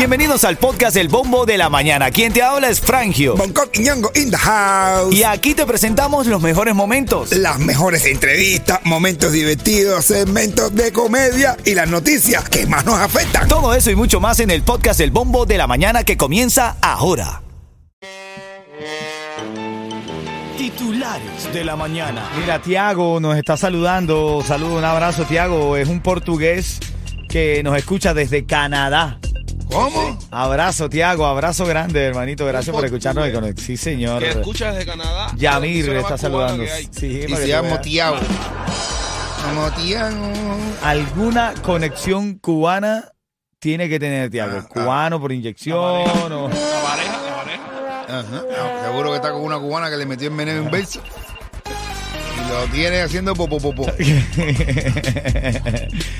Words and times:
Bienvenidos 0.00 0.44
al 0.44 0.56
podcast 0.56 0.96
El 0.96 1.08
Bombo 1.08 1.44
de 1.44 1.58
la 1.58 1.68
Mañana. 1.68 2.10
Quien 2.10 2.32
te 2.32 2.42
habla 2.42 2.70
es 2.70 2.80
Frangio. 2.80 3.36
Bangkok 3.36 3.68
y 3.74 3.80
Ñongo 3.80 4.10
in 4.14 4.30
the 4.30 4.36
house. 4.36 5.14
Y 5.14 5.24
aquí 5.24 5.54
te 5.54 5.66
presentamos 5.66 6.26
los 6.26 6.40
mejores 6.40 6.74
momentos. 6.74 7.32
Las 7.32 7.58
mejores 7.58 8.06
entrevistas, 8.06 8.80
momentos 8.84 9.32
divertidos, 9.32 10.06
segmentos 10.06 10.74
de 10.74 10.90
comedia 10.90 11.56
y 11.66 11.74
las 11.74 11.88
noticias 11.88 12.48
que 12.48 12.66
más 12.66 12.86
nos 12.86 12.98
afectan. 12.98 13.46
Todo 13.46 13.74
eso 13.74 13.90
y 13.90 13.94
mucho 13.94 14.20
más 14.20 14.40
en 14.40 14.50
el 14.50 14.62
podcast 14.62 15.00
El 15.00 15.10
Bombo 15.10 15.44
de 15.44 15.58
la 15.58 15.66
Mañana 15.66 16.02
que 16.02 16.16
comienza 16.16 16.76
ahora. 16.80 17.42
Titulares 20.56 21.52
de 21.52 21.62
la 21.62 21.76
mañana. 21.76 22.30
Mira, 22.40 22.62
Tiago 22.62 23.20
nos 23.20 23.36
está 23.36 23.56
saludando. 23.56 24.42
Saludo, 24.46 24.76
un 24.78 24.84
abrazo, 24.84 25.24
Tiago. 25.24 25.76
Es 25.76 25.88
un 25.88 26.00
portugués 26.00 26.80
que 27.30 27.62
nos 27.62 27.76
escucha 27.78 28.12
desde 28.12 28.44
Canadá. 28.44 29.18
¿Cómo? 29.70 30.18
Abrazo, 30.32 30.90
Tiago. 30.90 31.24
Abrazo 31.26 31.64
grande, 31.64 32.04
hermanito. 32.04 32.44
Gracias 32.44 32.74
por 32.74 32.84
escucharnos. 32.84 33.24
de 33.24 33.54
Sí, 33.56 33.76
señor. 33.76 34.20
que 34.20 34.30
escuchas 34.30 34.74
desde 34.74 34.90
Canadá. 34.90 35.32
Yamir 35.36 35.88
le 35.88 36.00
está 36.00 36.18
saludando. 36.18 36.64
Sí, 36.90 37.24
Y 37.28 37.34
se 37.34 37.48
llama. 37.48 37.80
Tiago. 37.80 38.16
Motiago. 39.54 40.32
¿Alguna 40.82 41.54
conexión 41.62 42.34
cubana 42.38 43.10
tiene 43.58 43.88
que 43.88 43.98
tener, 43.98 44.30
Tiago? 44.30 44.58
Ah, 44.58 44.62
ah. 44.64 44.68
¿Cubano 44.68 45.20
por 45.20 45.32
inyección 45.32 45.78
o...? 46.32 46.48
La 46.48 46.82
pareja, 46.82 47.20
la 47.22 47.36
pareja. 47.36 48.02
Ajá. 48.08 48.42
Ah, 48.58 48.82
Seguro 48.86 49.10
que 49.10 49.16
está 49.16 49.32
con 49.32 49.42
una 49.42 49.58
cubana 49.58 49.88
que 49.88 49.96
le 49.96 50.04
metió 50.06 50.28
en 50.28 50.36
veneno 50.36 50.62
inverso. 50.62 51.00
Lo 52.50 52.66
tiene 52.66 53.00
haciendo 53.00 53.34
popo 53.34 53.58
popo. 53.58 53.86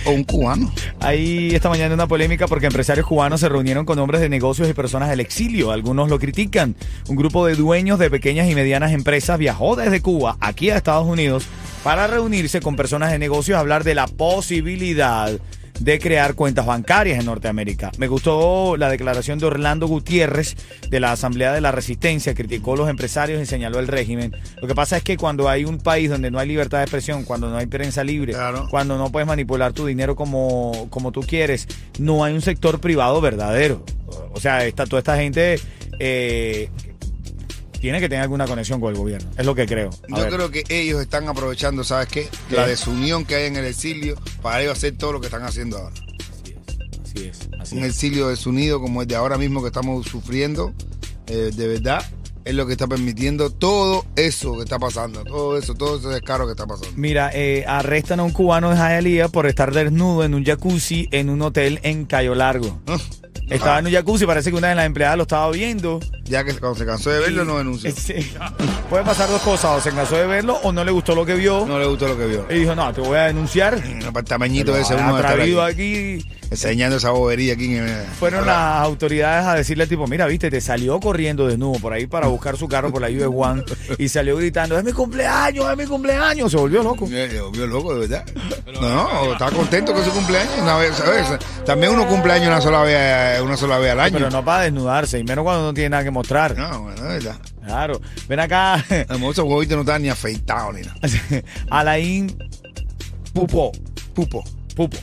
O 0.06 0.12
un 0.12 0.22
cubano. 0.22 0.72
Hay 1.00 1.54
esta 1.54 1.68
mañana 1.68 1.92
una 1.94 2.06
polémica 2.06 2.46
porque 2.46 2.66
empresarios 2.66 3.04
cubanos 3.04 3.40
se 3.40 3.48
reunieron 3.48 3.84
con 3.84 3.98
hombres 3.98 4.20
de 4.20 4.28
negocios 4.28 4.68
y 4.68 4.72
personas 4.72 5.10
del 5.10 5.18
exilio. 5.18 5.72
Algunos 5.72 6.08
lo 6.08 6.20
critican. 6.20 6.76
Un 7.08 7.16
grupo 7.16 7.46
de 7.46 7.56
dueños 7.56 7.98
de 7.98 8.10
pequeñas 8.10 8.48
y 8.48 8.54
medianas 8.54 8.92
empresas 8.92 9.38
viajó 9.38 9.74
desde 9.74 10.00
Cuba 10.00 10.36
aquí 10.40 10.70
a 10.70 10.76
Estados 10.76 11.06
Unidos 11.06 11.46
para 11.82 12.06
reunirse 12.06 12.60
con 12.60 12.76
personas 12.76 13.10
de 13.10 13.18
negocios 13.18 13.56
a 13.56 13.60
hablar 13.60 13.82
de 13.82 13.96
la 13.96 14.06
posibilidad 14.06 15.32
de 15.80 15.98
crear 15.98 16.34
cuentas 16.34 16.66
bancarias 16.66 17.18
en 17.18 17.26
Norteamérica. 17.26 17.90
Me 17.98 18.06
gustó 18.06 18.76
la 18.76 18.88
declaración 18.88 19.38
de 19.38 19.46
Orlando 19.46 19.86
Gutiérrez 19.86 20.56
de 20.88 21.00
la 21.00 21.12
Asamblea 21.12 21.52
de 21.52 21.60
la 21.60 21.72
Resistencia, 21.72 22.34
criticó 22.34 22.74
a 22.74 22.76
los 22.76 22.88
empresarios 22.88 23.42
y 23.42 23.46
señaló 23.46 23.78
el 23.80 23.88
régimen. 23.88 24.36
Lo 24.60 24.68
que 24.68 24.74
pasa 24.74 24.98
es 24.98 25.02
que 25.02 25.16
cuando 25.16 25.48
hay 25.48 25.64
un 25.64 25.78
país 25.78 26.10
donde 26.10 26.30
no 26.30 26.38
hay 26.38 26.46
libertad 26.48 26.78
de 26.78 26.84
expresión, 26.84 27.24
cuando 27.24 27.48
no 27.50 27.56
hay 27.56 27.66
prensa 27.66 28.04
libre, 28.04 28.34
Claro. 28.34 28.68
cuando 28.70 28.98
no 28.98 29.10
puedes 29.10 29.26
manipular 29.26 29.72
tu 29.72 29.86
dinero 29.86 30.14
como, 30.14 30.86
como 30.90 31.12
tú 31.12 31.22
quieres, 31.22 31.66
no 31.98 32.24
hay 32.24 32.34
un 32.34 32.42
sector 32.42 32.80
privado 32.80 33.20
verdadero. 33.20 33.84
O 34.32 34.40
sea, 34.40 34.66
esta, 34.66 34.86
toda 34.86 35.00
esta 35.00 35.16
gente 35.16 35.58
eh, 35.98 36.68
tiene 37.80 38.00
que 38.00 38.08
tener 38.08 38.22
alguna 38.22 38.46
conexión 38.46 38.80
con 38.80 38.90
el 38.92 38.98
gobierno. 38.98 39.30
Es 39.36 39.46
lo 39.46 39.54
que 39.54 39.66
creo. 39.66 39.90
A 40.12 40.16
Yo 40.16 40.22
ver. 40.24 40.32
creo 40.32 40.50
que 40.50 40.64
ellos 40.68 41.00
están 41.00 41.28
aprovechando, 41.28 41.82
¿sabes 41.84 42.08
qué? 42.08 42.28
¿Qué? 42.48 42.56
La 42.56 42.66
desunión 42.66 43.24
que 43.24 43.34
hay 43.36 43.46
en 43.46 43.56
el 43.56 43.64
exilio 43.64 44.16
para 44.42 44.60
ellos 44.62 44.76
hacer 44.76 44.96
todo 44.96 45.12
lo 45.14 45.20
que 45.20 45.26
están 45.28 45.42
haciendo 45.42 45.78
ahora. 45.78 45.94
Así 47.04 47.24
es, 47.26 47.48
así 47.58 47.76
Un 47.76 47.84
es. 47.84 47.90
exilio 47.90 48.28
desunido 48.28 48.80
como 48.80 49.02
el 49.02 49.08
de 49.08 49.16
ahora 49.16 49.36
mismo 49.38 49.60
que 49.62 49.68
estamos 49.68 50.06
sufriendo, 50.06 50.72
eh, 51.26 51.50
de 51.54 51.66
verdad, 51.66 52.04
es 52.44 52.54
lo 52.54 52.66
que 52.66 52.72
está 52.72 52.86
permitiendo 52.86 53.50
todo 53.50 54.06
eso 54.16 54.56
que 54.56 54.62
está 54.62 54.78
pasando. 54.78 55.24
Todo 55.24 55.58
eso, 55.58 55.74
todo 55.74 55.98
ese 55.98 56.08
descaro 56.08 56.46
que 56.46 56.52
está 56.52 56.66
pasando. 56.66 56.92
Mira, 56.96 57.30
eh, 57.34 57.64
arrestan 57.66 58.20
a 58.20 58.22
un 58.24 58.32
cubano 58.32 58.70
de 58.70 58.76
Hialeah 58.76 59.28
por 59.28 59.46
estar 59.46 59.72
desnudo 59.74 60.24
en 60.24 60.34
un 60.34 60.44
jacuzzi 60.44 61.08
en 61.10 61.30
un 61.30 61.42
hotel 61.42 61.80
en 61.82 62.04
Cayo 62.06 62.34
Largo. 62.34 62.80
Estaba 63.50 63.78
en 63.80 63.86
un 63.86 63.92
jacuzzi, 63.92 64.26
parece 64.26 64.50
que 64.50 64.56
una 64.56 64.68
de 64.68 64.74
las 64.76 64.86
empleadas 64.86 65.16
lo 65.16 65.22
estaba 65.22 65.50
viendo. 65.50 66.00
Ya 66.24 66.44
que 66.44 66.54
cuando 66.54 66.78
se 66.78 66.86
cansó 66.86 67.10
de 67.10 67.20
verlo, 67.20 67.44
no 67.44 67.58
denunció. 67.58 67.90
Sí. 68.00 68.14
Puede 68.88 69.04
pasar 69.04 69.28
dos 69.28 69.42
cosas, 69.42 69.78
o 69.78 69.80
se 69.80 69.90
cansó 69.90 70.16
de 70.16 70.26
verlo 70.26 70.58
o 70.62 70.72
no 70.72 70.84
le 70.84 70.90
gustó 70.90 71.14
lo 71.14 71.26
que 71.26 71.34
vio. 71.34 71.66
No 71.66 71.78
le 71.78 71.86
gustó 71.86 72.08
lo 72.08 72.16
que 72.16 72.26
vio. 72.26 72.46
Y 72.50 72.60
dijo, 72.60 72.74
no, 72.74 72.92
te 72.92 73.00
voy 73.00 73.18
a 73.18 73.24
denunciar. 73.24 73.76
Un 73.76 74.04
apartamenito 74.04 74.76
ese 74.76 74.94
uno 74.94 75.14
de 75.16 75.20
estar 75.20 75.40
aquí, 75.40 75.58
aquí. 75.58 76.26
Enseñando 76.50 76.96
esa 76.96 77.10
bobería 77.10 77.54
aquí. 77.54 77.76
En, 77.76 77.88
Fueron 78.18 78.46
las 78.46 78.82
autoridades 78.82 79.46
a 79.46 79.54
decirle 79.54 79.84
al 79.84 79.88
tipo, 79.88 80.06
mira, 80.06 80.26
viste, 80.26 80.50
te 80.50 80.60
salió 80.60 80.98
corriendo 81.00 81.46
desnudo 81.46 81.78
por 81.78 81.92
ahí 81.92 82.06
para 82.06 82.26
buscar 82.26 82.56
su 82.56 82.68
carro 82.68 82.90
por 82.90 83.00
la 83.00 83.08
US 83.08 83.32
One 83.34 83.62
y 83.98 84.08
salió 84.08 84.36
gritando, 84.36 84.76
es 84.78 84.84
mi 84.84 84.92
cumpleaños, 84.92 85.70
es 85.70 85.76
mi 85.76 85.86
cumpleaños. 85.86 86.50
Se 86.50 86.56
volvió 86.56 86.82
loco. 86.82 87.06
Eh, 87.10 87.28
Se 87.30 87.40
volvió 87.40 87.66
loco, 87.66 87.94
de 87.94 88.06
verdad. 88.06 88.24
No, 88.80 89.24
no, 89.24 89.32
está 89.32 89.50
contento 89.50 89.92
con 89.92 90.04
su 90.04 90.10
cumpleaños. 90.10 90.52
Una 90.60 90.76
vez, 90.76 90.96
¿sabes? 90.96 91.26
También 91.64 91.92
uno 91.92 92.06
cumpleaños 92.06 92.48
una 92.48 92.60
sola 92.60 92.82
vez, 92.82 93.40
una 93.40 93.56
sola 93.56 93.78
vez 93.78 93.92
al 93.92 94.00
año. 94.00 94.18
Pero 94.18 94.30
no 94.30 94.44
para 94.44 94.64
desnudarse, 94.64 95.18
y 95.18 95.24
menos 95.24 95.44
cuando 95.44 95.62
no 95.64 95.74
tiene 95.74 95.90
nada 95.90 96.04
que 96.04 96.10
mostrar. 96.10 96.56
No, 96.56 96.82
bueno, 96.82 97.02
de 97.02 97.08
verdad. 97.08 97.36
Claro. 97.64 98.00
Ven 98.28 98.40
acá. 98.40 98.74
A 98.74 98.84
lo 99.10 99.18
mejor 99.18 99.32
esos 99.32 99.44
huevitos 99.44 99.76
no 99.76 99.82
estaban 99.82 100.02
ni 100.02 100.08
afeitados 100.08 100.74
ni 100.74 100.82
nada. 100.82 100.98
Alain 101.70 102.36
Pupo. 103.32 103.70
Pupo. 104.14 104.44
Pupo. 104.74 104.98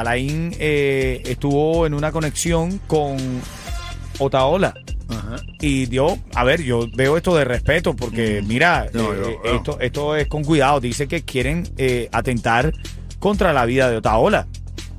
Alain 0.00 0.54
eh, 0.58 1.22
estuvo 1.26 1.86
en 1.86 1.94
una 1.94 2.12
conexión 2.12 2.78
con 2.86 3.16
Otaola. 4.18 4.74
Ajá. 5.08 5.36
Y 5.60 5.86
dio, 5.86 6.18
a 6.34 6.44
ver, 6.44 6.62
yo 6.62 6.86
veo 6.94 7.16
esto 7.16 7.34
de 7.36 7.44
respeto 7.44 7.94
porque, 7.96 8.42
mira. 8.46 8.86
No, 8.92 9.12
eh, 9.12 9.38
no. 9.44 9.50
Esto, 9.50 9.80
esto 9.80 10.16
es 10.16 10.28
con 10.28 10.44
cuidado. 10.44 10.80
Dice 10.80 11.08
que 11.08 11.22
quieren 11.22 11.68
eh, 11.78 12.08
atentar 12.12 12.72
contra 13.18 13.52
la 13.52 13.64
vida 13.64 13.90
de 13.90 13.96
Otaola. 13.96 14.46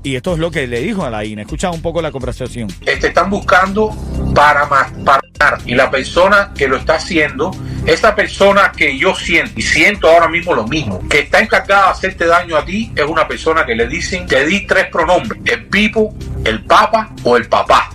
Y 0.01 0.15
esto 0.15 0.33
es 0.33 0.39
lo 0.39 0.49
que 0.49 0.65
le 0.65 0.79
dijo 0.79 1.03
a 1.03 1.07
Alain. 1.07 1.39
Escucha 1.39 1.69
un 1.71 1.81
poco 1.81 2.01
la 2.01 2.11
conversación. 2.11 2.69
te 2.83 2.93
están 2.93 3.29
buscando 3.29 3.91
para 4.33 4.66
matar. 4.66 5.21
y 5.66 5.75
la 5.75 5.91
persona 5.91 6.53
que 6.55 6.67
lo 6.67 6.77
está 6.77 6.95
haciendo 6.95 7.51
esa 7.85 8.16
persona 8.16 8.72
que 8.75 8.97
yo 8.97 9.16
siento 9.16 9.53
y 9.56 9.62
siento 9.62 10.09
ahora 10.09 10.28
mismo 10.28 10.53
lo 10.53 10.67
mismo 10.67 11.07
que 11.09 11.19
está 11.19 11.40
encargada 11.40 11.85
de 11.85 11.91
hacerte 11.91 12.25
daño 12.25 12.56
a 12.56 12.66
ti 12.66 12.91
es 12.95 13.06
una 13.06 13.28
persona 13.28 13.66
que 13.66 13.75
le 13.75 13.88
dicen 13.88 14.28
te 14.28 14.45
di 14.45 14.66
tres 14.66 14.88
pronombres 14.88 15.41
el 15.45 15.66
pipo 15.66 16.13
el 16.45 16.63
papa 16.66 17.09
o 17.23 17.38
el 17.38 17.47
papá 17.47 17.90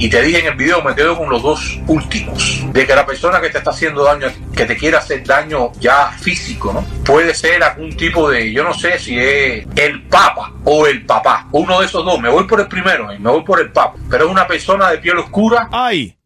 y 0.00 0.08
te 0.08 0.22
dije 0.22 0.38
en 0.38 0.46
el 0.46 0.54
video, 0.54 0.82
me 0.82 0.94
quedo 0.94 1.14
con 1.14 1.28
los 1.28 1.42
dos 1.42 1.78
últimos. 1.86 2.64
De 2.72 2.86
que 2.86 2.94
la 2.94 3.04
persona 3.04 3.38
que 3.38 3.50
te 3.50 3.58
está 3.58 3.70
haciendo 3.70 4.02
daño, 4.02 4.28
a 4.28 4.30
ti, 4.30 4.40
que 4.56 4.64
te 4.64 4.74
quiere 4.74 4.96
hacer 4.96 5.22
daño 5.26 5.72
ya 5.78 6.10
físico, 6.12 6.72
¿no? 6.72 6.82
Puede 7.04 7.34
ser 7.34 7.62
algún 7.62 7.94
tipo 7.94 8.30
de, 8.30 8.50
yo 8.50 8.64
no 8.64 8.72
sé 8.72 8.98
si 8.98 9.18
es 9.18 9.66
el 9.76 10.02
papa 10.04 10.54
o 10.64 10.86
el 10.86 11.04
papá. 11.04 11.48
Uno 11.52 11.80
de 11.80 11.86
esos 11.86 12.02
dos. 12.02 12.18
Me 12.18 12.30
voy 12.30 12.44
por 12.44 12.60
el 12.60 12.66
primero, 12.66 13.12
eh, 13.12 13.18
me 13.18 13.30
voy 13.30 13.42
por 13.44 13.60
el 13.60 13.70
papa. 13.72 13.98
Pero 14.08 14.24
es 14.24 14.30
una 14.30 14.46
persona 14.46 14.90
de 14.90 14.98
piel 14.98 15.18
oscura. 15.18 15.68
¡Ay! 15.70 16.16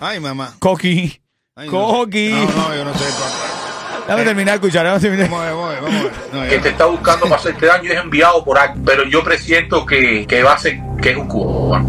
Ay, 0.00 0.18
mamá. 0.18 0.54
Coqui. 0.58 1.21
Ay, 1.56 1.68
no. 1.68 1.72
Coqui. 1.72 2.30
No, 2.30 2.46
no, 2.46 2.74
yo 2.74 2.84
no 2.84 2.94
sé. 2.94 3.04
Déjame 4.06 4.24
terminar 4.24 4.58
de 4.58 4.66
escuchar. 4.66 4.84
déjame 4.84 5.00
terminar. 5.00 5.30
Vamos 5.30 5.44
a 5.44 5.46
ver, 5.46 5.54
vamos 5.54 5.68
a 5.68 5.72
ver, 5.72 5.82
vamos 5.82 6.00
a 6.00 6.02
ver. 6.04 6.12
No, 6.44 6.50
que 6.50 6.58
te 6.58 6.68
está 6.70 6.86
buscando 6.86 7.24
para 7.26 7.36
hacerte 7.36 7.66
daño 7.66 7.84
y 7.84 7.92
es 7.92 7.98
enviado 8.00 8.44
por 8.44 8.58
alguien. 8.58 8.84
Pero 8.84 9.04
yo 9.04 9.22
presiento 9.22 9.84
que, 9.86 10.26
que 10.26 10.42
va 10.42 10.54
a 10.54 10.58
ser, 10.58 10.78
que 11.00 11.10
es 11.10 11.16
un 11.16 11.28
cubano. 11.28 11.86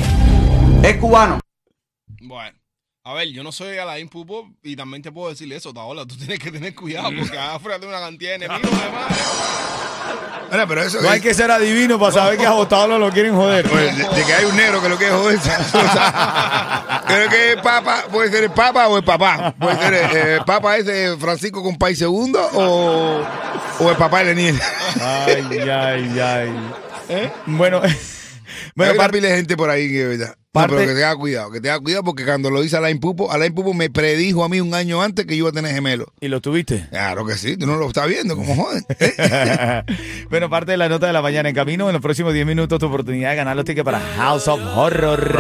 Bueno. 2.22 2.58
A 3.06 3.14
ver, 3.14 3.28
yo 3.30 3.44
no 3.44 3.52
soy 3.52 3.78
Alain 3.78 4.08
Pupo 4.08 4.50
y 4.64 4.78
también 4.78 5.02
te 5.02 5.12
puedo 5.12 5.30
decir 5.30 5.52
eso, 5.52 5.74
Taola. 5.74 6.06
Tú 6.06 6.16
tienes 6.16 6.40
que 6.40 6.50
tener 6.52 6.74
cuidado 6.74 7.10
porque 7.20 7.38
afuera 7.38 7.78
de 7.78 7.86
una 7.88 8.00
cantidad 8.00 8.30
de 8.40 8.46
enemigos, 8.46 8.70
además. 8.82 9.06
Bueno, 10.50 10.68
pero 10.68 10.84
eso 10.84 11.02
No 11.02 11.10
hay 11.10 11.18
es- 11.18 11.24
que 11.24 11.34
ser 11.34 11.52
adivino 11.52 12.00
para 12.00 12.12
saber 12.14 12.38
que 12.38 12.46
a 12.46 12.54
Otaola 12.54 12.98
lo 12.98 13.12
quieren 13.12 13.36
joder. 13.36 13.68
Pues, 13.70 13.98
de, 13.98 14.04
de 14.08 14.24
que 14.26 14.34
hay 14.34 14.46
un 14.46 14.56
negro 14.56 14.82
que 14.82 14.88
lo 14.90 14.98
quiere 14.98 15.14
joder. 15.14 15.38
Creo 17.08 17.30
que 17.30 17.52
el 17.54 17.62
papa, 17.62 18.06
puede 18.12 18.32
ser 18.32 18.44
el 18.44 18.52
papa 18.52 18.88
o 18.88 18.98
el 18.98 19.04
papá. 19.04 19.54
Puede 19.60 19.78
ser 19.78 19.94
eh, 19.94 20.36
el 20.36 20.46
papa 20.46 20.78
ese 20.78 21.18
Francisco 21.18 21.62
con 21.62 21.78
país 21.78 21.98
segundo 22.00 22.40
o, 22.54 23.22
o 23.80 23.90
el 23.90 23.98
papá 23.98 24.20
de 24.20 24.36
Lenín. 24.36 24.60
Ay, 25.02 25.70
ay, 25.70 26.20
ay. 26.20 26.72
¿Eh? 27.10 27.32
Bueno, 27.46 27.82
Bueno, 28.76 28.92
hay 28.92 28.98
una 28.98 29.04
parte- 29.06 29.18
pila 29.18 29.30
de 29.30 29.36
gente 29.38 29.58
por 29.58 29.70
ahí 29.70 29.90
que 29.92 30.06
verdad. 30.06 30.36
No, 30.56 30.68
pero 30.68 30.78
que 30.82 30.86
tenga 30.94 31.16
cuidado, 31.16 31.50
que 31.52 31.60
tenga 31.62 31.80
cuidado 31.80 32.04
porque 32.04 32.26
cuando 32.26 32.52
lo 32.52 32.62
dice 32.62 32.78
Alain 32.78 33.00
Pupo, 33.00 33.32
Alain 33.32 33.56
Pupo 33.56 33.74
me 33.74 33.90
predijo 33.90 34.44
a 34.44 34.50
mí 34.50 34.62
un 34.62 34.76
año 34.76 35.02
antes 35.02 35.26
que 35.26 35.34
yo 35.36 35.40
iba 35.46 35.50
a 35.50 35.52
tener 35.52 35.74
gemelo. 35.74 36.14
¿Y 36.22 36.28
lo 36.28 36.42
tuviste? 36.42 36.86
Claro 36.92 37.26
que 37.26 37.34
sí, 37.34 37.58
tú 37.58 37.66
no 37.66 37.76
lo 37.78 37.88
estás 37.88 38.08
viendo, 38.08 38.36
como 38.36 38.56
joden. 38.56 38.86
¿eh? 39.00 39.84
bueno, 40.30 40.52
parte 40.52 40.72
de 40.74 40.78
la 40.78 40.90
nota 40.90 41.08
de 41.08 41.14
la 41.14 41.24
mañana 41.24 41.50
en 41.50 41.56
camino. 41.56 41.88
En 41.90 41.94
los 41.94 42.02
próximos 42.04 42.34
10 42.36 42.46
minutos, 42.46 42.78
tu 42.78 42.86
oportunidad 42.86 43.32
de 43.32 43.36
ganar 43.38 43.56
los 43.56 43.66
tickets 43.66 43.84
para 43.84 44.00
House 44.00 44.48
of 44.48 44.60
Horror. 44.78 45.36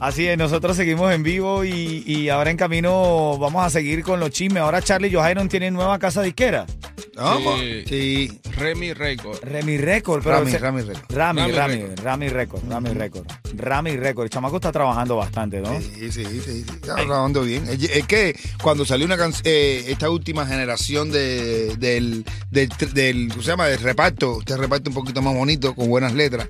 Así 0.00 0.26
es, 0.26 0.38
nosotros 0.38 0.76
seguimos 0.76 1.12
en 1.12 1.22
vivo 1.22 1.62
y, 1.62 2.02
y 2.06 2.30
ahora 2.30 2.50
en 2.50 2.56
camino 2.56 3.36
vamos 3.38 3.64
a 3.64 3.68
seguir 3.68 4.02
con 4.02 4.18
los 4.18 4.30
chismes. 4.30 4.62
Ahora 4.62 4.80
Charlie 4.80 5.08
y 5.08 5.14
Johairon 5.14 5.48
tienen 5.50 5.74
nueva 5.74 5.98
casa 5.98 6.22
disquera. 6.22 6.64
Sí. 7.20 7.84
Sí. 7.86 8.40
Remy 8.56 8.94
Record. 8.94 9.42
Remy 9.42 9.76
Record, 9.78 10.22
pero 10.22 10.38
Rami, 10.38 10.52
Rami 10.52 10.82
Record. 10.82 11.12
Rami, 11.12 11.40
Rami 11.40 11.52
Rami, 11.52 11.78
Record. 11.82 12.00
Rami 12.02 12.28
Record, 12.28 12.68
Rami 12.68 12.90
Record, 12.90 13.26
Rami 13.56 13.96
Record. 13.96 14.24
El 14.24 14.30
chamaco 14.30 14.56
está 14.56 14.72
trabajando 14.72 15.16
bastante, 15.16 15.60
¿no? 15.60 15.78
Sí, 15.80 16.10
sí, 16.10 16.24
sí, 16.24 16.40
sí, 16.40 16.64
está 16.66 16.96
trabajando 16.96 17.42
bien. 17.42 17.64
Es, 17.68 18.06
que 18.06 18.38
cuando 18.62 18.84
salió 18.84 19.06
una 19.06 19.16
canción, 19.16 19.42
esta 19.44 20.08
última 20.10 20.46
generación 20.46 21.10
de, 21.10 21.76
del, 21.76 22.24
del, 22.50 22.68
del, 22.92 23.28
¿cómo 23.28 23.42
se 23.42 23.50
llama? 23.50 23.66
Del 23.66 23.80
reparto, 23.80 24.38
este 24.40 24.56
reparto 24.56 24.90
un 24.90 24.94
poquito 24.94 25.20
más 25.20 25.34
bonito, 25.34 25.74
con 25.74 25.88
buenas 25.88 26.14
letras, 26.14 26.48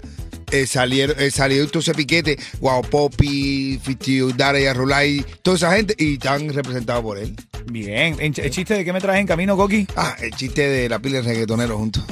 eh, 0.52 0.66
salieron, 0.66 1.16
eh, 1.20 1.30
salió 1.30 1.66
todo 1.68 1.80
ese 1.80 1.94
piquete, 1.94 2.38
Wow 2.60 2.82
Poppy, 2.82 3.80
Fitio, 3.82 4.30
Dare 4.30 4.62
y 4.62 4.66
Arrulay, 4.66 5.24
toda 5.42 5.56
esa 5.56 5.76
gente, 5.76 5.94
y 5.98 6.14
están 6.14 6.52
representados 6.52 7.02
por 7.02 7.18
él. 7.18 7.36
Bien. 7.66 8.16
¿En- 8.20 8.34
¿El 8.36 8.50
chiste 8.50 8.74
de 8.74 8.84
qué 8.84 8.92
me 8.92 9.00
traes 9.00 9.20
en 9.20 9.26
camino, 9.26 9.56
Coqui? 9.56 9.86
Ah, 9.96 10.16
el 10.20 10.32
chiste 10.32 10.68
de 10.68 10.88
la 10.88 10.98
pila 10.98 11.18
de 11.20 11.28
reggaetoneros 11.28 11.76
juntos. 11.78 12.04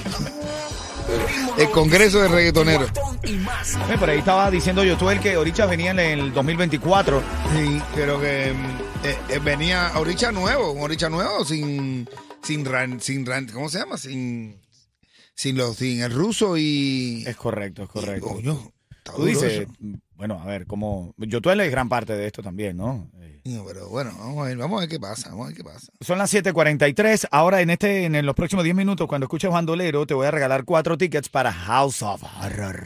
El 1.56 1.70
congreso 1.70 2.20
de 2.20 2.28
reggaetoneros. 2.28 2.90
Eh, 3.24 3.96
Por 3.98 4.10
ahí 4.10 4.18
estaba 4.18 4.50
diciendo 4.50 4.84
Yotuel 4.84 5.18
que 5.20 5.36
Oricha 5.36 5.66
venía 5.66 5.90
en 5.90 5.98
el 5.98 6.32
2024. 6.32 7.22
Sí, 7.56 7.82
pero 7.94 8.20
que 8.20 8.50
eh, 8.50 8.54
eh, 9.30 9.40
venía 9.42 9.90
Oricha 9.96 10.30
nuevo, 10.30 10.70
un 10.72 10.82
Oricha 10.82 11.08
nuevo, 11.08 11.44
sin, 11.44 12.08
sin, 12.42 12.64
ran, 12.64 13.00
sin 13.00 13.24
ran- 13.26 13.50
¿cómo 13.50 13.68
se 13.68 13.78
llama? 13.78 13.96
Sin, 13.96 14.60
sin, 15.38 15.56
los, 15.56 15.76
sin 15.76 16.02
el 16.02 16.12
ruso 16.12 16.58
y... 16.58 17.22
Es 17.24 17.36
correcto, 17.36 17.84
es 17.84 17.88
correcto. 17.88 18.26
Coño, 18.26 18.72
está 18.90 19.12
Tú 19.12 19.24
dices, 19.24 19.52
eso. 19.60 19.72
Bueno, 20.18 20.38
a 20.42 20.44
ver, 20.44 20.66
como 20.66 21.14
Yotuel 21.16 21.60
es 21.60 21.70
gran 21.70 21.88
parte 21.88 22.12
de 22.14 22.26
esto 22.26 22.42
también, 22.42 22.76
¿no? 22.76 23.08
No, 23.44 23.64
pero 23.64 23.88
bueno, 23.88 24.12
vamos 24.18 24.44
a 24.44 24.48
ver, 24.48 24.58
vamos 24.58 24.76
a 24.76 24.80
ver 24.80 24.88
qué 24.90 25.00
pasa, 25.00 25.30
vamos 25.30 25.44
a 25.44 25.48
ver 25.48 25.56
qué 25.56 25.64
pasa. 25.64 25.90
Son 26.02 26.18
las 26.18 26.30
7:43. 26.34 27.28
Ahora, 27.30 27.62
en 27.62 27.70
este, 27.70 28.04
en 28.04 28.26
los 28.26 28.34
próximos 28.34 28.62
10 28.62 28.76
minutos, 28.76 29.06
cuando 29.08 29.24
escuches 29.24 29.50
Bandolero, 29.50 30.06
te 30.06 30.12
voy 30.12 30.26
a 30.26 30.30
regalar 30.30 30.64
cuatro 30.64 30.98
tickets 30.98 31.30
para 31.30 31.50
House 31.50 32.02
of 32.02 32.22
Horror. 32.42 32.84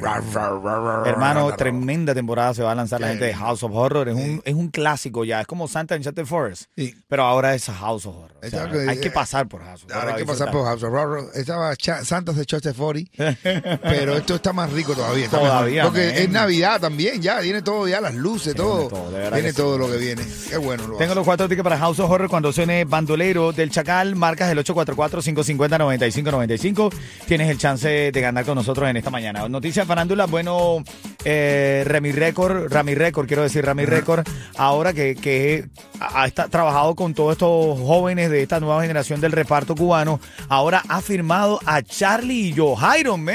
Hermano, 1.06 1.56
tremenda 1.56 2.14
temporada 2.14 2.55
se 2.55 2.62
va 2.62 2.73
a 2.73 2.75
lanzar 2.75 3.00
la 3.00 3.08
gente 3.08 3.25
de 3.25 3.34
House 3.34 3.62
of 3.62 3.73
Horror. 3.75 4.11
Es 4.11 4.14
un, 4.14 4.43
es 4.44 4.55
un 4.55 4.69
clásico 4.69 5.25
ya. 5.25 5.40
Es 5.40 5.46
como 5.46 5.67
Santa 5.69 5.94
en 5.96 6.02
Shattered 6.02 6.26
Forest. 6.29 6.64
Sí. 6.76 6.94
Pero 7.08 7.25
ahora 7.25 7.55
es 7.55 7.64
House 7.67 8.06
of 8.06 8.17
Horror. 8.17 8.37
O 8.37 8.49
sea, 8.49 8.64
Exacto, 8.64 8.79
hay 8.90 9.00
que 9.00 9.08
eh, 9.08 9.12
pasar 9.12 9.49
por 9.49 9.62
House 9.64 9.82
of 9.84 9.90
Horror. 9.90 10.00
Ahora 10.00 10.14
hay 10.14 10.20
que 10.23 10.26
pasar 10.26 10.50
por 10.50 10.64
House 10.64 10.82
of 10.82 10.93
Horror. 10.93 11.31
Estaba 11.34 11.75
Cha- 11.76 12.05
Santas 12.05 12.37
de 12.37 12.44
Choste 12.46 12.73
40, 12.73 13.38
pero 13.82 14.17
esto 14.17 14.34
está 14.37 14.52
más 14.52 14.70
rico 14.73 14.94
todavía. 14.94 15.25
está 15.25 15.38
Todavía, 15.38 15.84
mejor. 15.84 15.93
Porque 15.93 16.06
man. 16.12 16.17
es 16.23 16.31
Navidad 16.31 16.81
también, 16.81 17.21
ya, 17.22 17.40
viene 17.40 17.62
todo, 17.62 17.88
ya 17.88 18.00
las 18.00 18.14
luces, 18.14 18.54
todo. 18.54 18.88
todo, 18.88 19.10
sí. 19.10 19.52
todo 19.54 19.78
lo 19.78 19.90
que 19.90 19.96
viene. 19.96 20.22
Qué 20.48 20.56
bueno 20.58 20.82
lo 20.86 20.96
Tengo 20.98 21.12
hace. 21.12 21.14
los 21.14 21.24
cuatro 21.24 21.48
tickets 21.48 21.64
para 21.64 21.78
House 21.78 21.98
of 22.00 22.10
Horror 22.10 22.28
cuando 22.28 22.52
suene 22.52 22.84
Bandolero 22.84 23.52
del 23.52 23.70
Chacal. 23.70 24.14
Marcas 24.16 24.50
el 24.50 24.58
844-550-9595. 24.64 26.92
Tienes 27.26 27.48
el 27.50 27.58
chance 27.58 28.10
de 28.12 28.20
ganar 28.20 28.44
con 28.44 28.54
nosotros 28.56 28.88
en 28.88 28.96
esta 28.96 29.10
mañana. 29.10 29.48
Noticias 29.48 29.86
farándula, 29.86 30.26
bueno, 30.26 30.82
eh, 31.24 31.84
Rami 31.86 32.12
Record, 32.12 32.72
Rami 32.72 32.94
Record, 32.94 33.26
quiero 33.26 33.42
decir 33.42 33.64
Rami 33.64 33.84
Record, 33.84 34.26
ahora 34.56 34.92
que, 34.92 35.14
que 35.14 35.66
ha, 36.00 36.26
está- 36.26 36.48
trabajado 36.48 36.94
con 36.94 37.14
todos 37.14 37.32
estos 37.32 37.78
jóvenes 37.80 38.30
de 38.30 38.42
esta 38.42 38.60
nueva 38.60 38.82
generación 38.82 39.20
del 39.20 39.32
reparto 39.32 39.74
cubano, 39.74 40.20
ahora 40.48 40.82
ha 40.88 41.00
firmado 41.00 41.60
a 41.66 41.82
Charlie 41.82 42.48
y 42.48 42.54
Joe 42.56 42.76
man. 43.16 43.34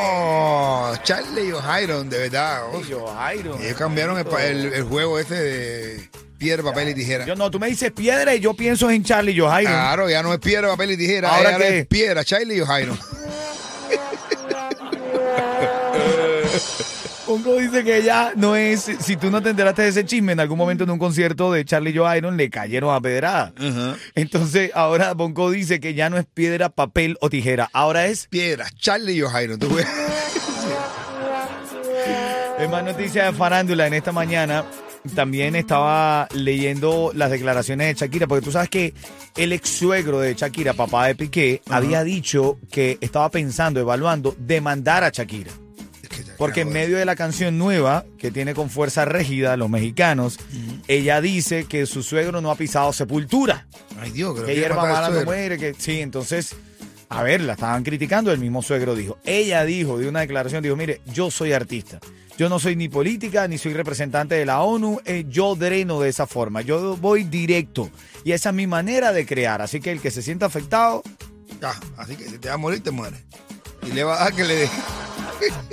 ¡Wow! 0.00 0.96
Charlie 1.02 1.48
y 1.48 1.52
O'Hiron, 1.52 2.08
de 2.08 2.18
verdad. 2.18 2.62
oh. 2.72 2.78
Joe 3.14 3.64
Ellos 3.66 3.76
cambiaron 3.78 4.18
el, 4.18 4.24
pa- 4.24 4.44
el- 4.44 4.72
el 4.72 4.82
juego 4.84 5.18
ese 5.18 5.34
de 5.34 6.10
piedra, 6.38 6.62
papel 6.62 6.90
y 6.90 6.94
tijera. 6.94 7.24
Yo 7.26 7.34
no, 7.34 7.50
tú 7.50 7.58
me 7.58 7.66
dices 7.68 7.90
piedra 7.92 8.34
y 8.34 8.40
yo 8.40 8.54
pienso 8.54 8.90
en 8.90 9.02
Charlie 9.04 9.32
y 9.32 9.38
Joe 9.40 9.62
Claro, 9.64 10.08
ya 10.08 10.22
no 10.22 10.32
es 10.32 10.38
piedra, 10.40 10.68
papel 10.68 10.92
y 10.92 10.96
tijera. 10.96 11.34
¿Ahora 11.34 11.56
es 11.66 11.86
piedra, 11.86 12.24
Charlie 12.24 12.56
y 12.56 12.60
O'Hiron. 12.60 12.98
Pongo 17.26 17.56
dice 17.60 17.84
que 17.84 18.02
ya 18.02 18.32
no 18.36 18.56
es, 18.56 18.88
si 19.00 19.16
tú 19.16 19.30
no 19.30 19.42
te 19.42 19.50
enteraste 19.50 19.82
de 19.82 19.88
ese 19.88 20.04
chisme, 20.06 20.32
en 20.32 20.40
algún 20.40 20.56
momento 20.58 20.84
en 20.84 20.90
un 20.90 20.98
concierto 20.98 21.52
de 21.52 21.64
Charlie 21.64 21.96
Joe 21.96 22.16
Iron 22.16 22.36
le 22.36 22.48
cayeron 22.50 22.94
a 22.94 23.00
pedrada. 23.00 23.52
Entonces 24.14 24.70
ahora 24.74 25.12
Bonco 25.14 25.50
dice 25.50 25.80
que 25.80 25.94
ya 25.94 26.08
no 26.08 26.16
es 26.18 26.24
piedra, 26.32 26.68
papel 26.70 27.16
o 27.20 27.28
tijera, 27.28 27.68
ahora 27.72 28.06
es, 28.06 28.28
Piedra, 28.28 28.68
Charlie 28.78 29.14
y 29.14 29.22
O'Hiron. 29.22 29.58
Tú 29.58 29.74
ves. 29.74 29.86
Es 32.60 32.68
más 32.68 32.84
noticia 32.84 33.26
de 33.26 33.32
farándula 33.32 33.86
en 33.86 33.94
esta 33.94 34.12
mañana. 34.12 34.64
También 35.14 35.54
estaba 35.54 36.28
leyendo 36.34 37.12
las 37.14 37.30
declaraciones 37.30 37.86
de 37.86 37.94
Shakira, 37.94 38.26
porque 38.26 38.44
tú 38.44 38.50
sabes 38.50 38.68
que 38.68 38.94
el 39.36 39.52
ex 39.52 39.68
suegro 39.68 40.20
de 40.20 40.34
Shakira, 40.34 40.72
papá 40.74 41.06
de 41.06 41.14
Piqué, 41.14 41.62
había 41.70 42.02
dicho 42.02 42.58
que 42.70 42.98
estaba 43.00 43.30
pensando, 43.30 43.80
evaluando, 43.80 44.34
demandar 44.38 45.04
a 45.04 45.10
Shakira. 45.10 45.52
Porque 46.36 46.62
en 46.62 46.70
medio 46.70 46.98
de 46.98 47.04
la 47.04 47.16
canción 47.16 47.58
nueva 47.58 48.04
que 48.18 48.30
tiene 48.30 48.54
con 48.54 48.70
fuerza 48.70 49.04
rígida 49.04 49.56
los 49.56 49.70
mexicanos, 49.70 50.38
ella 50.88 51.20
dice 51.20 51.64
que 51.64 51.86
su 51.86 52.02
suegro 52.02 52.40
no 52.40 52.50
ha 52.50 52.56
pisado 52.56 52.92
sepultura. 52.92 53.66
Ay, 54.00 54.10
Dios, 54.10 54.34
creo 54.34 54.46
Que 54.46 54.54
que 54.54 54.60
hierba 54.60 54.82
mala 54.82 55.10
no 55.10 55.24
muere. 55.24 55.58
Que, 55.58 55.74
sí, 55.74 56.00
entonces, 56.00 56.56
a 57.08 57.22
ver, 57.22 57.40
la 57.40 57.54
estaban 57.54 57.84
criticando. 57.84 58.32
El 58.32 58.38
mismo 58.38 58.62
suegro 58.62 58.94
dijo. 58.94 59.18
Ella 59.24 59.64
dijo, 59.64 59.98
de 59.98 60.08
una 60.08 60.20
declaración, 60.20 60.62
dijo: 60.62 60.76
Mire, 60.76 61.00
yo 61.12 61.30
soy 61.30 61.52
artista. 61.52 62.00
Yo 62.38 62.48
no 62.48 62.60
soy 62.60 62.76
ni 62.76 62.88
política, 62.88 63.48
ni 63.48 63.58
soy 63.58 63.74
representante 63.74 64.36
de 64.36 64.46
la 64.46 64.60
ONU. 64.60 65.00
eh, 65.04 65.24
yo 65.28 65.56
dreno 65.56 65.98
de 66.00 66.08
esa 66.08 66.24
forma. 66.24 66.62
Yo 66.62 66.96
voy 66.96 67.24
directo. 67.24 67.90
Y 68.22 68.30
esa 68.30 68.50
es 68.50 68.54
mi 68.54 68.68
manera 68.68 69.12
de 69.12 69.26
crear. 69.26 69.60
Así 69.60 69.80
que 69.80 69.90
el 69.90 70.00
que 70.00 70.12
se 70.12 70.22
sienta 70.22 70.46
afectado, 70.46 71.02
así 71.96 72.14
que 72.14 72.26
si 72.26 72.38
te 72.38 72.46
va 72.46 72.54
a 72.54 72.58
morir, 72.58 72.80
te 72.80 72.92
mueres. 72.92 73.18
Y 73.82 73.90
le 73.90 74.04
va 74.04 74.20
a 74.20 74.24
dar 74.24 74.34
que 74.34 74.44
le 74.44 74.54
dé. 74.54 74.68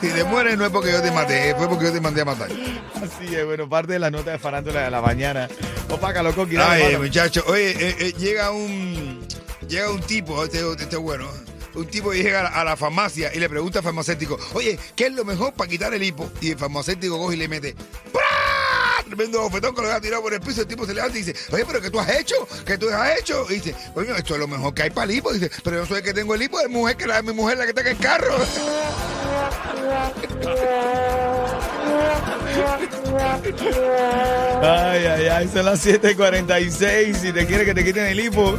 si 0.00 0.08
te 0.08 0.22
mueres 0.22 0.56
no 0.56 0.64
es 0.64 0.70
porque 0.70 0.92
yo 0.92 1.02
te 1.02 1.10
maté, 1.10 1.56
fue 1.56 1.68
porque 1.68 1.86
yo 1.86 1.92
te 1.92 2.00
mandé 2.00 2.20
a 2.20 2.24
matar. 2.24 2.48
así 2.94 3.34
es. 3.34 3.44
Bueno, 3.44 3.68
parte 3.68 3.94
de 3.94 3.98
la 3.98 4.12
nota 4.12 4.30
de 4.30 4.38
farándula 4.38 4.82
de 4.82 4.92
la 4.92 5.02
mañana. 5.02 5.48
Opa, 5.90 6.22
loco, 6.22 6.46
Ay, 6.60 6.96
muchacho, 6.98 7.42
oye, 7.48 7.70
eh, 7.70 7.96
eh, 7.98 8.14
llega 8.16 8.52
un 8.52 9.26
llega 9.68 9.90
un 9.90 10.00
tipo, 10.02 10.44
este, 10.44 10.60
este 10.70 10.84
es 10.84 11.02
bueno, 11.02 11.28
un 11.76 11.86
tipo 11.86 12.12
llega 12.12 12.48
a 12.48 12.64
la, 12.64 12.76
farmacia 12.76 13.32
y 13.34 13.38
le 13.38 13.48
pregunta 13.48 13.78
al 13.78 13.84
farmacéutico, 13.84 14.38
oye, 14.54 14.78
¿qué 14.94 15.06
es 15.06 15.12
lo 15.12 15.24
mejor 15.24 15.54
para 15.54 15.70
quitar 15.70 15.94
el 15.94 16.02
hipo? 16.02 16.30
Y 16.40 16.50
el 16.50 16.58
farmacéutico 16.58 17.18
coge 17.18 17.36
y 17.36 17.38
le 17.38 17.48
mete, 17.48 17.74
¡Pra! 18.12 18.22
Tremendo 19.06 19.40
bofetón 19.40 19.74
que 19.74 19.82
lo 19.82 19.88
deja 19.88 20.00
tirado 20.00 20.22
por 20.22 20.34
el 20.34 20.40
piso, 20.40 20.62
el 20.62 20.66
tipo 20.66 20.84
se 20.84 20.92
levanta 20.92 21.16
y 21.16 21.22
dice, 21.22 21.38
oye, 21.52 21.64
pero 21.64 21.80
¿qué 21.80 21.90
tú 21.90 22.00
has 22.00 22.10
hecho? 22.10 22.34
¿Qué 22.66 22.76
tú 22.76 22.90
has 22.90 23.20
hecho? 23.20 23.46
Y 23.50 23.54
dice, 23.54 23.74
coño, 23.94 24.16
esto 24.16 24.34
es 24.34 24.40
lo 24.40 24.48
mejor 24.48 24.74
que 24.74 24.82
hay 24.82 24.90
para 24.90 25.04
el 25.04 25.18
hipo. 25.18 25.32
dice, 25.32 25.48
pero 25.62 25.76
yo 25.76 25.86
soy 25.86 25.98
el 25.98 26.02
que 26.02 26.12
tengo 26.12 26.34
el 26.34 26.42
hipo, 26.42 26.58
es 26.60 26.68
mujer 26.68 26.96
que 26.96 27.06
la, 27.06 27.22
mi 27.22 27.32
mujer 27.32 27.56
la 27.56 27.64
que 27.64 27.70
está 27.70 27.82
en 27.82 27.88
el 27.88 27.98
carro. 27.98 28.36
Ay, 34.62 35.06
ay, 35.06 35.26
ay, 35.28 35.48
son 35.52 35.64
las 35.64 35.84
7:46. 35.86 37.14
Si 37.14 37.32
te 37.32 37.46
quiere 37.46 37.64
que 37.64 37.74
te 37.74 37.84
quiten 37.84 38.06
el 38.06 38.20
hipo. 38.20 38.56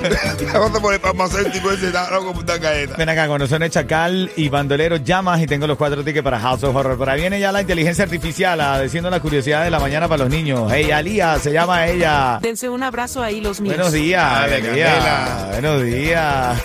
Vamos 0.52 0.80
por 0.80 0.94
el 0.94 1.00
farmacéutico 1.00 1.70
ese, 1.70 1.86
está 1.88 2.10
loco 2.10 2.32
por 2.32 2.44
una 2.44 2.56
galleta. 2.56 2.96
Ven 2.96 3.08
acá, 3.08 3.26
cuando 3.26 3.46
suene 3.46 3.70
Chacal 3.70 4.30
y 4.36 4.48
Bandolero, 4.48 4.96
llamas 4.96 5.40
y 5.40 5.46
tengo 5.46 5.66
los 5.66 5.76
cuatro 5.76 6.02
tickets 6.02 6.24
para 6.24 6.40
House 6.40 6.64
of 6.64 6.74
Horror. 6.74 6.96
Por 6.96 7.08
ahí 7.08 7.20
viene 7.20 7.38
ya 7.40 7.52
la 7.52 7.60
inteligencia 7.60 8.04
artificial, 8.04 8.60
a, 8.60 8.80
diciendo 8.80 9.10
la 9.10 9.20
curiosidad 9.20 9.64
de 9.64 9.70
la 9.70 9.78
mañana 9.78 10.08
para 10.08 10.24
los 10.24 10.32
niños. 10.32 10.70
Hey, 10.72 10.90
Alía, 10.90 11.38
se 11.38 11.52
llama 11.52 11.86
ella. 11.86 12.38
Dense 12.42 12.68
un 12.68 12.82
abrazo 12.82 13.22
ahí 13.22 13.40
los 13.40 13.60
míos. 13.60 13.76
Buenos 13.76 13.92
días, 13.92 14.22
Dale, 14.22 14.68
Alía. 14.68 15.48
Buenos 15.52 15.82
días. 15.82 16.62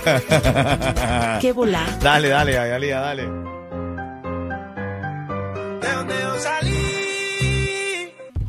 Qué 1.41 1.51
volá. 1.51 1.85
dale, 2.01 2.29
dale, 2.29 2.57
Alía, 2.57 2.99
dale. 2.99 3.48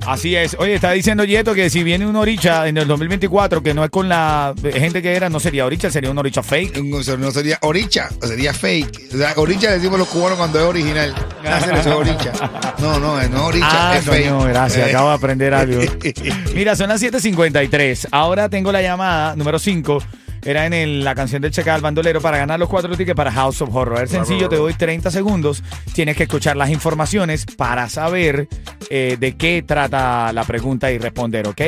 Así 0.06 0.34
es. 0.34 0.56
Oye, 0.58 0.74
está 0.74 0.90
diciendo 0.90 1.22
Yeto 1.24 1.54
que 1.54 1.70
si 1.70 1.84
viene 1.84 2.04
un 2.06 2.16
Oricha 2.16 2.66
en 2.66 2.76
el 2.78 2.88
2024, 2.88 3.62
que 3.62 3.74
no 3.74 3.84
es 3.84 3.90
con 3.90 4.08
la 4.08 4.54
gente 4.72 5.02
que 5.02 5.14
era, 5.14 5.28
no 5.28 5.38
sería 5.38 5.66
Oricha, 5.66 5.88
sería 5.90 6.10
un 6.10 6.18
Oricha 6.18 6.42
fake. 6.42 6.78
No 6.82 7.16
no 7.18 7.30
sería 7.30 7.58
oricha, 7.62 8.08
sería 8.20 8.52
fake. 8.52 9.10
O 9.14 9.18
sea, 9.18 9.34
oricha 9.36 9.70
decimos 9.70 9.98
los 10.00 10.08
cubanos 10.08 10.36
cuando 10.38 10.58
es 10.58 10.64
original. 10.64 11.14
Hacer 11.46 11.74
eso 11.74 11.90
es 11.90 11.94
oricha. 12.08 12.32
No, 12.78 12.98
no, 12.98 13.16
no 13.16 13.20
es 13.20 13.30
oricha, 13.40 13.68
Ah, 13.92 13.96
es 13.98 14.04
fake. 14.04 14.30
coño, 14.30 14.44
gracias. 14.48 14.88
Acabo 14.88 15.10
de 15.10 15.14
aprender 15.14 15.54
algo. 15.54 15.80
Mira, 16.54 16.74
son 16.74 16.88
las 16.88 17.00
7:53. 17.02 18.08
Ahora 18.10 18.48
tengo 18.48 18.72
la 18.72 18.82
llamada 18.82 19.36
número 19.36 19.58
5. 19.60 20.02
Era 20.44 20.66
en 20.66 20.72
el- 20.72 21.04
la 21.04 21.14
canción 21.14 21.42
del 21.42 21.50
Checal 21.50 21.80
Bandolero 21.80 22.20
para 22.20 22.38
ganar 22.38 22.58
los 22.58 22.68
cuatro 22.68 22.96
tickets 22.96 23.16
para 23.16 23.30
House 23.32 23.60
of 23.62 23.74
Horror. 23.74 24.02
Es 24.04 24.10
sencillo, 24.10 24.48
te 24.48 24.56
doy 24.56 24.74
30 24.74 25.10
segundos. 25.10 25.62
Tienes 25.94 26.16
que 26.16 26.22
escuchar 26.24 26.56
las 26.56 26.70
informaciones 26.70 27.44
para 27.46 27.88
saber 27.88 28.48
eh, 28.88 29.16
de 29.20 29.36
qué 29.36 29.62
trata 29.66 30.32
la 30.32 30.44
pregunta 30.44 30.90
y 30.90 30.98
responder, 30.98 31.46
¿ok? 31.48 31.60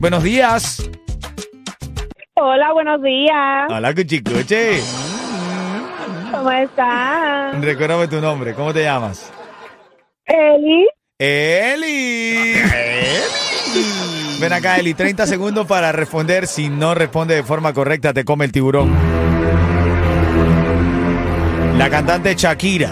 Buenos 0.00 0.22
días. 0.22 0.88
Hola, 2.34 2.72
buenos 2.72 3.00
días. 3.02 3.66
Hola, 3.70 3.94
Cuchicuche. 3.94 4.80
¿Cómo 6.32 6.50
están? 6.50 7.62
Recuérdame 7.62 8.08
tu 8.08 8.20
nombre. 8.20 8.52
¿Cómo 8.52 8.74
te 8.74 8.82
llamas? 8.82 9.32
Eli. 10.26 10.86
Eli. 11.18 12.05
Ven 14.40 14.52
acá, 14.52 14.76
Eli, 14.78 14.94
30 14.94 15.26
segundos 15.26 15.66
para 15.66 15.92
responder. 15.92 16.46
Si 16.46 16.68
no 16.68 16.94
responde 16.94 17.34
de 17.34 17.42
forma 17.42 17.72
correcta, 17.72 18.12
te 18.12 18.24
come 18.24 18.44
el 18.44 18.52
tiburón. 18.52 18.92
La 21.78 21.90
cantante 21.90 22.34
Shakira 22.34 22.90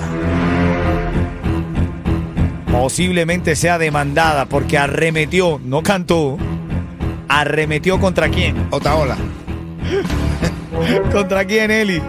posiblemente 2.71 3.57
sea 3.57 3.79
demandada 3.79 4.47
porque 4.47 4.77
arremetió, 4.77 5.61
no 5.65 5.83
cantó, 5.83 6.37
arremetió 7.29 8.01
contra 8.01 8.29
quién. 8.29 8.69
Otaola. 8.71 9.17
¿Contra 11.13 11.45
quién, 11.45 11.71
Eli? 11.71 12.01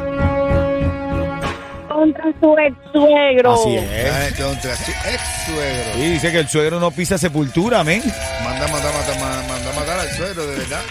Contra 1.88 2.25
su 2.42 2.56
ex 2.58 2.75
suegro. 2.92 3.54
Así 3.54 3.75
es. 3.75 4.34
Contra 4.42 4.75
su 4.75 4.92
ex 4.92 5.22
suegro. 5.46 5.94
Sí, 5.96 6.12
dice 6.12 6.32
que 6.32 6.39
el 6.39 6.48
suegro 6.50 6.80
no 6.80 6.92
pisa 6.92 7.18
sepultura, 7.18 7.84
men. 7.84 8.01
Manda, 8.44 8.68
manda, 8.68 8.92
manda, 8.92 9.04
suegro, 10.15 10.48
de 10.48 10.57
verdad. 10.57 10.81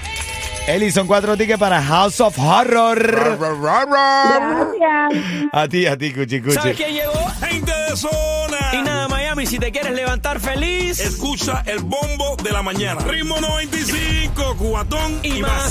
Eli, 0.67 0.91
son 0.91 1.07
cuatro 1.07 1.37
tickets 1.37 1.59
para 1.59 1.83
House 1.83 2.21
of 2.21 2.39
Horror. 2.39 3.37
Gracias. 3.61 5.49
A 5.53 5.69
ti, 5.69 5.87
a 5.87 5.97
ti, 5.97 6.13
Cuchi, 6.13 6.41
¿Sabes 6.41 6.59
Cuchi. 6.59 6.75
quién 6.75 6.95
llegó? 6.95 7.27
Gente 7.47 7.73
de 7.91 7.97
zona. 7.97 8.59
Y 8.73 8.83
nada, 8.83 9.09
Miami, 9.09 9.47
si 9.47 9.59
te 9.59 9.71
quieres 9.71 9.93
levantar 9.93 10.41
feliz 10.41 10.99
Escucha 11.01 11.63
el 11.67 11.81
bombo 11.81 12.37
de 12.43 12.51
la 12.51 12.63
mañana. 12.63 13.01
Ritmo 13.03 13.39
95, 13.41 14.57
cubatón 14.57 15.21
y, 15.23 15.35
y 15.39 15.43
más. 15.43 15.53
más. 15.53 15.63